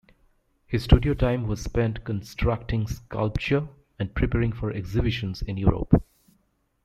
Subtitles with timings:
[0.65, 3.67] His studio time was spent constructing sculpture
[3.99, 6.03] and preparing for exhibitions in Europe.